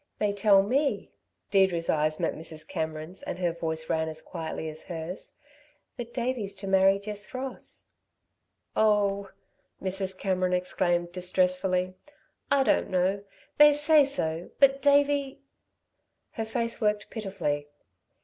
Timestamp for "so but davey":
14.03-15.43